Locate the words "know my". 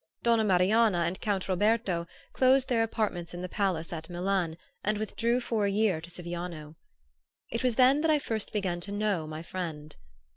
8.91-9.43